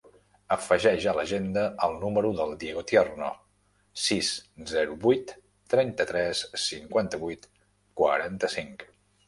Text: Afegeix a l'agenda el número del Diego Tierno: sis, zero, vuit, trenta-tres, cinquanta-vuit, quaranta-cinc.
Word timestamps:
Afegeix 0.53 1.03
a 1.09 1.11
l'agenda 1.17 1.65
el 1.87 1.93
número 2.03 2.31
del 2.39 2.55
Diego 2.63 2.83
Tierno: 2.93 3.29
sis, 4.05 4.33
zero, 4.73 4.97
vuit, 5.05 5.37
trenta-tres, 5.77 6.45
cinquanta-vuit, 6.67 7.49
quaranta-cinc. 8.03 8.87